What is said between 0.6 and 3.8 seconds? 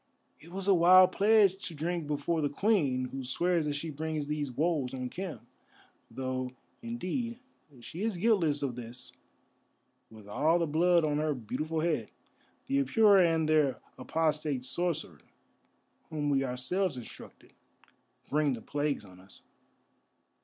a wild pledge to drink before the Queen, who swears that